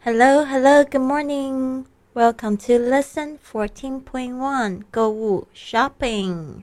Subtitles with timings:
[0.00, 1.86] Hello, hello, good morning.
[2.14, 6.62] Welcome to lesson fourteen point one 购物 shopping。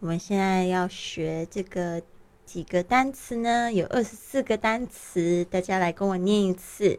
[0.00, 2.02] 我们现在要学这个
[2.44, 3.72] 几个单词呢？
[3.72, 6.98] 有二十四个单词，大家来跟我念一次。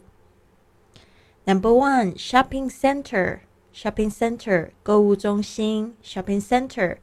[1.46, 3.40] Number one, shopping center,
[3.74, 6.98] shopping center 购物中心 shopping center.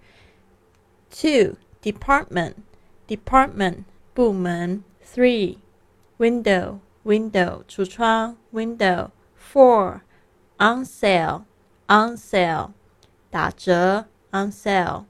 [1.11, 2.55] Two, department,
[3.07, 4.83] department 部门。
[5.13, 5.59] Three,
[6.19, 10.03] window window 橱窗 window four
[10.59, 11.47] on sale
[11.89, 12.73] on sale
[13.31, 15.07] 打折 on sale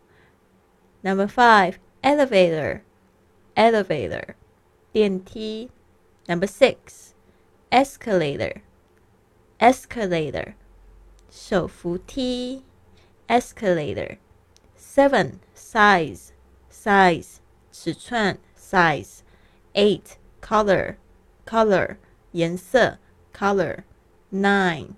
[1.03, 2.83] number five elevator
[3.57, 4.35] elevator
[4.93, 5.71] 电梯
[6.27, 7.15] number six
[7.71, 8.63] escalator
[9.59, 10.55] escalator
[11.31, 12.65] 手扶梯
[13.29, 14.19] escalator
[14.77, 16.33] seven size
[16.71, 19.23] size 尺寸 size
[19.75, 20.97] eight color
[21.47, 21.97] color
[22.33, 22.99] 颜色
[23.35, 23.85] color
[24.31, 24.91] nine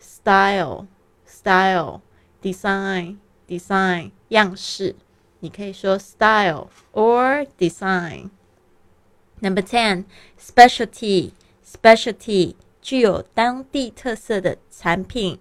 [0.00, 0.86] style
[1.26, 2.00] style
[2.42, 4.96] design design 样式，
[5.40, 10.04] 你可以说 style or design。Number ten
[10.38, 11.32] specialty
[11.64, 15.38] specialty 具有当地特色的产品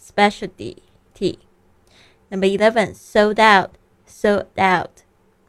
[0.00, 3.70] specialty。Number eleven sold out
[4.08, 5.02] sold out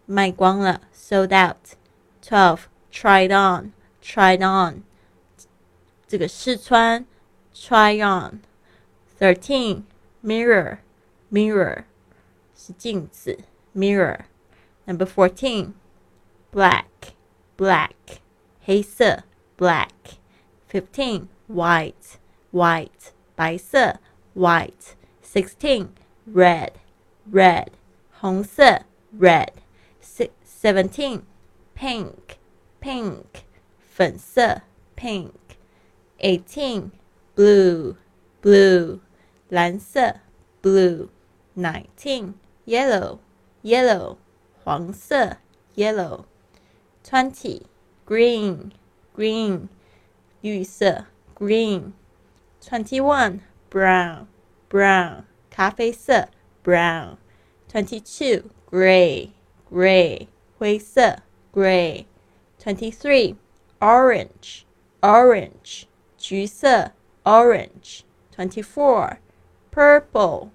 [0.06, 2.62] 卖光了 sold out。Twelve
[2.92, 4.84] tried on tried on
[6.08, 7.06] 这个试穿
[7.54, 8.42] try on
[9.20, 9.84] thirteen
[10.24, 10.80] mirror
[11.32, 11.84] mirror
[12.56, 13.40] 是镜子
[13.76, 14.22] mirror
[14.86, 15.74] number fourteen
[16.52, 17.14] black
[17.58, 18.20] black
[18.64, 19.24] 黑色
[19.58, 19.90] black
[20.70, 22.18] fifteen white
[22.52, 24.00] white 白色
[24.36, 25.90] white sixteen
[26.26, 26.72] red
[27.32, 27.68] red
[28.20, 28.84] 红色
[29.18, 29.50] red
[30.46, 31.22] seventeen
[31.76, 32.38] pink
[32.80, 33.44] pink
[33.92, 34.62] 粉色
[34.96, 36.92] pink。Eighteen
[37.36, 37.96] blue
[38.42, 39.00] blue
[39.50, 40.16] 蓝色
[40.62, 42.34] blue。Nineteen
[42.66, 43.20] yellow
[43.64, 44.18] yellow
[44.64, 45.38] 黄色
[45.76, 47.64] yellow。Twenty
[48.06, 48.72] green
[49.16, 49.70] green
[50.42, 51.06] 绿色
[51.36, 53.40] green。Twenty one
[53.72, 54.28] brown
[54.70, 56.30] brown 咖啡色
[56.64, 59.32] brown。Twenty two gray
[59.72, 60.28] gray
[60.60, 63.36] 灰色 gray。Twenty three
[63.83, 64.63] orange,
[65.01, 65.83] orange,
[66.17, 66.93] 橘色
[67.25, 68.03] orange.
[68.35, 69.19] Twenty four,
[69.71, 70.49] purple,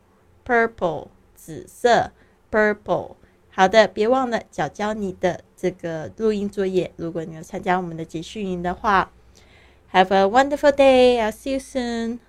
[0.44, 2.12] purple, 紫色
[2.50, 3.18] purple.
[3.52, 6.92] 好的，别忘了交交你的这个录音作业。
[6.96, 9.12] 如果你有参加我们的集训营的话
[9.92, 11.22] ，Have a wonderful day.
[11.22, 12.20] I'll see you soon.